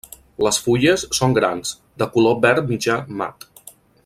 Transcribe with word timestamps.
Les 0.45 0.57
fulles 0.67 1.03
són 1.17 1.35
grans, 1.39 1.75
de 2.03 2.09
color 2.17 2.43
verd 2.47 2.75
mitjà 2.75 3.01
mat. 3.21 3.51